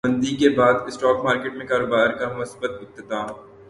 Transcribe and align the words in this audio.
مندی 0.03 0.35
کے 0.35 0.49
بعد 0.49 0.87
اسٹاک 0.87 1.23
مارکیٹ 1.23 1.53
میں 1.53 1.65
کاروبار 1.65 2.09
کا 2.09 2.27
مثبت 2.37 2.81
اختتام 2.81 3.27